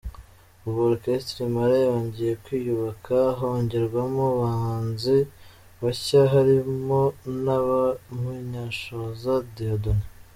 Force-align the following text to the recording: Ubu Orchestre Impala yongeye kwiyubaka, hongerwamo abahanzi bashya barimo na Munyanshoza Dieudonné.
Ubu 0.67 0.79
Orchestre 0.91 1.37
Impala 1.47 1.75
yongeye 1.87 2.33
kwiyubaka, 2.43 3.15
hongerwamo 3.39 4.21
abahanzi 4.33 5.17
bashya 5.81 6.21
barimo 6.31 7.01
na 7.43 7.57
Munyanshoza 8.21 9.33
Dieudonné. 9.55 10.05